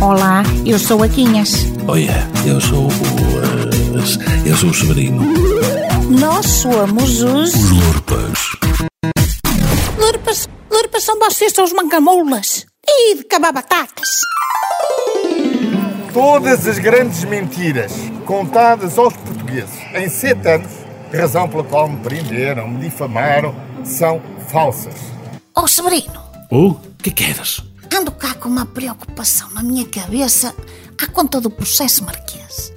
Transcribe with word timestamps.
Olá, 0.00 0.42
eu 0.66 0.78
sou 0.78 1.02
a 1.02 1.08
Quinhas. 1.08 1.52
Olha, 1.86 2.28
eu 2.46 2.60
sou 2.60 2.86
o. 2.86 2.90
eh, 2.90 4.48
eu 4.50 4.56
sou 4.56 4.70
o 4.70 4.74
Severino. 4.74 5.22
Nós 6.20 6.46
somos 6.46 7.22
os. 7.22 7.54
Os 7.54 7.70
Lurpas. 7.70 8.38
Lurpas, 9.98 10.48
Lurpas 10.70 11.02
são 11.04 11.18
vocês, 11.18 11.52
são 11.52 11.64
os 11.64 11.72
mancamoulas. 11.72 12.66
E 12.86 13.16
de 13.16 13.24
cabar 13.24 13.52
batatas. 13.52 14.08
Todas 16.12 16.66
as 16.66 16.78
grandes 16.78 17.24
mentiras 17.24 17.92
contadas 18.24 18.98
aos 18.98 19.14
portugueses 19.14 19.74
em 19.94 20.08
sete 20.08 20.48
anos, 20.48 20.70
razão 21.12 21.48
pela 21.48 21.64
qual 21.64 21.88
me 21.88 21.96
prenderam, 21.98 22.68
me 22.68 22.80
difamaram, 22.88 23.54
são 23.84 24.20
falsas. 24.50 24.94
Ó 25.54 25.66
Severino, 25.66 26.28
Oh, 26.50 26.74
que 27.02 27.10
queres? 27.10 27.62
Ando 27.98 28.12
cá 28.12 28.34
com 28.34 28.48
uma 28.48 28.64
preocupação 28.64 29.50
na 29.50 29.62
minha 29.62 29.84
cabeça 29.84 30.54
à 30.96 31.06
conta 31.08 31.40
do 31.40 31.50
processo 31.50 32.04
marquês. 32.04 32.72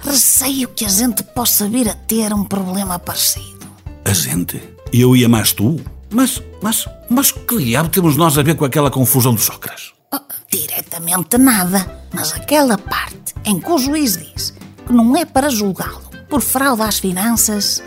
Receio 0.00 0.68
que 0.68 0.84
a 0.84 0.88
gente 0.88 1.22
possa 1.22 1.66
vir 1.66 1.88
a 1.88 1.94
ter 1.94 2.32
um 2.34 2.44
problema 2.44 2.98
parecido. 2.98 3.66
A 4.04 4.12
gente? 4.12 4.62
Eu 4.92 5.16
e 5.16 5.24
a 5.24 5.28
mais 5.28 5.54
tu? 5.54 5.80
Mas, 6.10 6.42
mas, 6.62 6.86
mas 7.08 7.32
que 7.32 7.56
diabo 7.56 7.88
temos 7.88 8.16
nós 8.16 8.36
a 8.36 8.42
ver 8.42 8.54
com 8.54 8.66
aquela 8.66 8.90
confusão 8.90 9.34
dos 9.34 9.44
Sócrates? 9.44 9.94
Oh, 10.12 10.20
diretamente 10.50 11.38
nada, 11.38 12.04
mas 12.12 12.34
aquela 12.34 12.76
parte 12.76 13.34
em 13.46 13.58
que 13.58 13.70
o 13.70 13.78
juiz 13.78 14.18
diz 14.18 14.52
que 14.86 14.92
não 14.92 15.16
é 15.16 15.24
para 15.24 15.48
julgá-lo 15.48 16.02
por 16.28 16.42
fraude 16.42 16.82
às 16.82 16.98
finanças, 16.98 17.82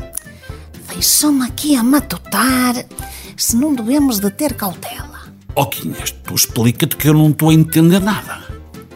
deixou-me 0.91 1.45
aqui 1.45 1.75
a 1.75 1.83
matutar 1.83 2.73
se 3.37 3.55
não 3.55 3.75
devemos 3.75 4.19
de 4.19 4.31
ter 4.31 4.55
cautela. 4.55 5.08
Oh, 5.61 5.65
Quinhas, 5.65 6.11
tu 6.23 6.35
explica-te 6.35 6.95
que 6.95 7.09
eu 7.09 7.13
não 7.13 7.31
estou 7.31 7.49
a 7.49 7.53
entender 7.53 7.99
nada. 7.99 8.43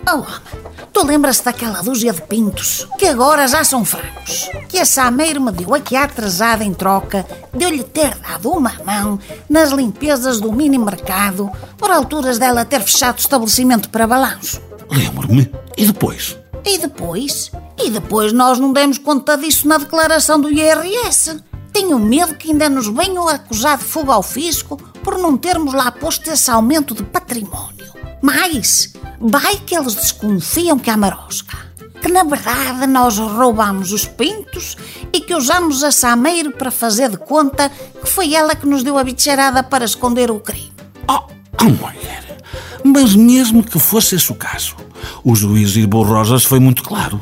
Oh, 0.07 0.19
homem, 0.19 0.63
tu 0.93 1.05
lembras-te 1.05 1.43
daquela 1.43 1.81
dúzia 1.81 2.13
de 2.13 2.21
pintos 2.21 2.87
que 2.97 3.05
agora 3.05 3.45
já 3.49 3.65
são 3.65 3.83
frangos? 3.83 4.49
Que 4.69 4.79
a 4.79 4.85
Sameiro 4.85 5.41
me 5.41 5.51
deu 5.51 5.75
aqui 5.75 5.97
atrasada 5.97 6.63
em 6.63 6.73
troca 6.73 7.25
de 7.53 7.65
eu 7.65 7.69
lhe 7.69 7.83
ter 7.83 8.15
dado 8.15 8.49
uma 8.49 8.71
mão 8.85 9.19
nas 9.49 9.71
limpezas 9.71 10.39
do 10.39 10.53
mini 10.53 10.77
mercado 10.77 11.51
por 11.77 11.91
alturas 11.91 12.37
dela 12.37 12.63
ter 12.63 12.79
fechado 12.79 13.17
o 13.17 13.19
estabelecimento 13.19 13.89
para 13.89 14.07
balanço. 14.07 14.61
Lembro-me. 14.89 15.51
E 15.75 15.85
depois? 15.85 16.37
E 16.63 16.77
depois? 16.77 17.51
E 17.77 17.89
depois 17.89 18.31
nós 18.31 18.57
não 18.57 18.71
demos 18.71 18.97
conta 18.97 19.35
disso 19.35 19.67
na 19.67 19.79
declaração 19.79 20.39
do 20.39 20.49
IRS. 20.49 21.43
Tenho 21.73 21.99
medo 21.99 22.35
que 22.35 22.51
ainda 22.51 22.69
nos 22.69 22.87
venham 22.87 23.27
acusar 23.27 23.77
de 23.77 23.83
fuga 23.83 24.13
ao 24.13 24.23
fisco 24.23 24.79
por 25.03 25.17
não 25.17 25.37
termos 25.37 25.73
lá 25.73 25.91
posto 25.91 26.29
esse 26.29 26.49
aumento 26.49 26.95
de 26.95 27.03
património. 27.03 27.91
Mas, 28.21 28.93
vai 29.19 29.57
que 29.57 29.75
eles 29.75 29.95
desconfiam 29.95 30.79
que 30.79 30.89
há 30.89 30.95
marosca. 30.95 31.57
Que 32.01 32.09
na 32.09 32.23
verdade 32.23 32.87
nós 32.87 33.17
roubamos 33.17 33.91
os 33.91 34.05
pintos 34.05 34.75
e 35.11 35.21
que 35.21 35.33
usamos 35.35 35.83
a 35.83 35.91
Sameiro 35.91 36.51
para 36.51 36.71
fazer 36.71 37.09
de 37.09 37.17
conta 37.17 37.69
que 37.69 38.09
foi 38.09 38.33
ela 38.33 38.55
que 38.55 38.65
nos 38.65 38.83
deu 38.83 38.97
a 38.97 39.03
bicheirada 39.03 39.63
para 39.63 39.85
esconder 39.85 40.31
o 40.31 40.39
crime. 40.39 40.71
Oh, 41.07 41.21
oh 41.61 41.63
mulher. 41.63 42.37
Mas 42.83 43.15
mesmo 43.15 43.63
que 43.63 43.79
fosse 43.79 44.15
esse 44.15 44.31
o 44.31 44.35
caso, 44.35 44.75
o 45.23 45.35
juiz 45.35 45.75
Ibo 45.75 46.03
Rosas 46.03 46.43
foi 46.43 46.59
muito 46.59 46.83
claro. 46.83 47.19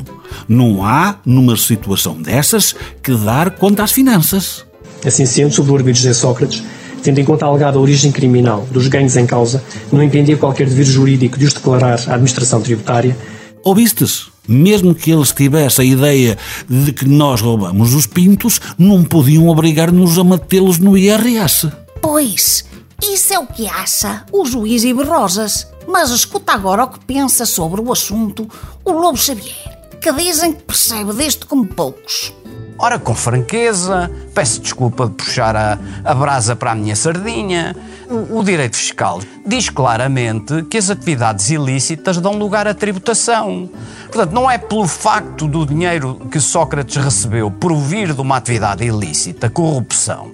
Não 0.48 0.84
há, 0.84 1.18
numa 1.26 1.56
situação 1.56 2.20
dessas, 2.20 2.76
que 3.04 3.14
dar 3.14 3.52
conta 3.52 3.84
às 3.84 3.92
finanças. 3.92 4.66
Assim 5.06 5.26
sendo, 5.26 5.54
sob 5.54 5.70
o 5.70 5.76
arbítrio 5.76 5.94
de 5.94 6.08
José 6.08 6.14
Sócrates, 6.14 6.64
tendo 7.02 7.20
em 7.20 7.26
conta 7.26 7.46
a 7.46 7.50
alegada 7.50 7.80
origem 7.80 8.12
criminal 8.12 8.68
dos 8.72 8.88
ganhos 8.88 9.18
em 9.18 9.26
causa, 9.26 9.64
não 9.92 10.04
impedia 10.04 10.38
qualquer 10.38 10.68
dever 10.68 10.86
jurídico 10.86 11.38
de 11.38 11.46
os 11.46 11.54
declarar 11.54 12.00
à 12.08 12.14
administração 12.14 12.62
tributária, 12.62 13.16
Ouvistes? 13.64 14.28
Mesmo 14.48 14.96
que 14.96 15.12
eles 15.12 15.32
tivessem 15.32 15.86
a 15.86 15.94
ideia 15.94 16.38
de 16.68 16.92
que 16.92 17.08
nós 17.08 17.42
roubamos 17.42 17.94
os 17.94 18.08
pintos, 18.08 18.60
não 18.78 19.04
podiam 19.04 19.48
obrigar-nos 19.48 20.18
a 20.18 20.24
matê-los 20.24 20.80
no 20.80 20.98
IRS. 20.98 21.72
Pois, 22.02 22.66
isso 23.02 23.34
é 23.34 23.40
o 23.40 23.46
que 23.46 23.68
acha 23.68 24.26
o 24.32 24.46
juiz 24.46 24.84
Ibe 24.84 25.04
Rosas. 25.04 25.68
Mas 25.88 26.10
escuta 26.10 26.54
agora 26.54 26.86
o 26.86 26.88
que 26.88 27.00
pensa 27.06 27.46
sobre 27.46 27.82
o 27.82 27.92
assunto 27.92 28.48
o 28.84 28.92
Lobo 28.92 29.18
Xavier, 29.18 29.80
que 30.02 30.12
dizem 30.14 30.54
que 30.54 30.64
percebe 30.64 31.14
deste 31.14 31.46
como 31.46 31.66
poucos. 31.66 32.34
Ora, 32.84 32.98
com 32.98 33.14
franqueza, 33.14 34.10
peço 34.34 34.60
desculpa 34.60 35.06
de 35.06 35.14
puxar 35.14 35.56
a, 35.56 35.78
a 36.04 36.16
brasa 36.16 36.56
para 36.56 36.72
a 36.72 36.76
minha 36.76 36.96
sardinha. 36.96 37.76
O, 38.10 38.40
o 38.40 38.44
direito 38.44 38.76
fiscal 38.76 39.22
diz 39.46 39.70
claramente 39.70 40.64
que 40.64 40.80
as 40.80 40.90
atividades 40.90 41.52
ilícitas 41.52 42.18
dão 42.18 42.40
lugar 42.40 42.68
à 42.68 42.74
tributação. 42.74 43.70
Portanto, 44.06 44.32
não 44.32 44.50
é 44.50 44.58
pelo 44.58 44.88
facto 44.88 45.48
do 45.48 45.64
dinheiro 45.64 46.28
que 46.32 46.40
Sócrates 46.40 46.96
recebeu 46.96 47.52
provir 47.52 48.16
de 48.16 48.22
uma 48.22 48.38
atividade 48.38 48.84
ilícita, 48.84 49.48
corrupção, 49.48 50.32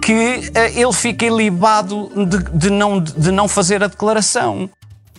que 0.00 0.48
eh, 0.54 0.80
ele 0.80 0.92
fica 0.92 1.26
ilibado 1.26 2.12
de, 2.28 2.58
de 2.58 2.70
não, 2.70 3.00
de 3.00 3.32
não 3.32 3.48
fazer 3.48 3.82
a 3.82 3.88
declaração. 3.88 4.70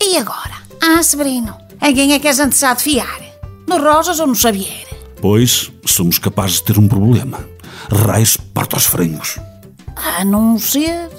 E 0.01 0.15
agora? 0.15 0.53
Ah, 0.81 1.03
Severino, 1.03 1.57
em 1.81 1.93
quem 1.93 2.13
é 2.13 2.19
que 2.19 2.27
a 2.29 2.33
se 2.33 2.65
há 2.65 2.73
de 2.73 2.83
fiar? 2.83 3.19
No 3.67 3.83
Rosas 3.83 4.21
ou 4.21 4.27
no 4.27 4.33
Xavier? 4.33 4.86
Pois 5.22 5.72
somos 5.85 6.19
capazes 6.19 6.57
de 6.57 6.63
ter 6.63 6.78
um 6.78 6.88
problema. 6.88 7.45
Raios 7.91 8.38
parto 8.38 8.75
aos 8.75 8.85
frangos. 8.85 9.39
A 9.95 10.23
não 10.23 10.59
ser. 10.59 11.09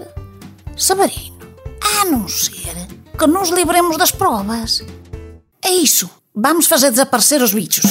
Severino, 0.77 1.39
a 1.81 2.05
não 2.05 2.29
ser 2.29 2.59
que 3.19 3.27
nos 3.27 3.51
livremos 3.51 3.97
das 3.97 4.13
provas. 4.13 4.85
É 5.61 5.71
isso. 5.71 6.09
Vamos 6.35 6.67
fazer 6.67 6.91
desaparecer 6.93 7.43
os 7.43 7.53
bichos. 7.53 7.85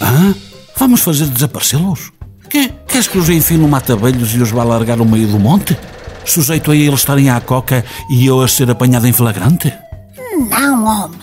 Hã? 0.00 0.34
Vamos 0.76 1.00
fazer 1.00 1.26
desaparecê-los? 1.26 2.12
Que, 2.50 2.68
queres 2.86 3.08
que 3.08 3.16
os 3.16 3.30
enfie 3.30 3.56
no 3.56 3.66
mata-abelhos 3.66 4.34
e 4.34 4.38
os 4.40 4.50
vá 4.50 4.62
largar 4.62 4.98
no 4.98 5.06
meio 5.06 5.28
do 5.28 5.38
monte? 5.38 5.76
Sujeito 6.24 6.70
a 6.70 6.76
eles 6.76 7.00
estarem 7.00 7.30
à 7.30 7.40
coca 7.40 7.84
e 8.10 8.26
eu 8.26 8.42
a 8.42 8.48
ser 8.48 8.70
apanhado 8.70 9.06
em 9.06 9.12
flagrante? 9.12 9.72
Não, 10.50 10.84
homem. 10.84 11.20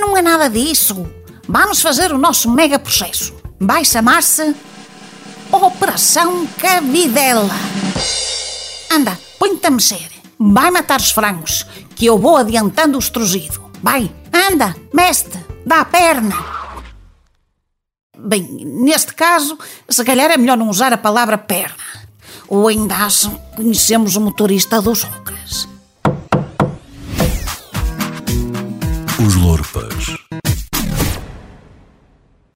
Não 0.00 0.16
é 0.16 0.22
nada 0.22 0.48
disso. 0.48 1.06
Vamos 1.48 1.82
fazer 1.82 2.12
o 2.12 2.18
nosso 2.18 2.50
mega 2.50 2.78
processo. 2.78 3.34
Vai 3.58 3.84
chamar-se 3.84 4.54
Operação 5.50 6.46
Cabidela. 6.58 7.50
Anda, 8.90 9.18
põe-te 9.38 9.66
a 9.66 9.70
mexer. 9.70 10.10
Vai 10.38 10.70
matar 10.70 11.00
os 11.00 11.10
frangos, 11.10 11.66
que 11.94 12.06
eu 12.06 12.18
vou 12.18 12.36
adiantando 12.36 12.96
o 12.96 13.00
estrugido. 13.00 13.70
Vai, 13.82 14.10
anda, 14.32 14.74
mestre, 14.92 15.44
dá 15.66 15.80
a 15.80 15.84
perna. 15.84 16.34
Bem, 18.18 18.42
neste 18.64 19.14
caso, 19.14 19.58
se 19.88 20.04
calhar 20.04 20.30
é 20.30 20.36
melhor 20.36 20.56
não 20.56 20.68
usar 20.68 20.92
a 20.92 20.98
palavra 20.98 21.36
perna. 21.36 21.76
Ou 22.48 22.68
ainda 22.68 22.94
que 23.08 23.56
conhecemos 23.56 24.16
o 24.16 24.20
motorista 24.20 24.80
dos 24.80 25.04
Ocras. 25.04 25.68
Os 29.24 29.34
Lorpas. 29.36 30.41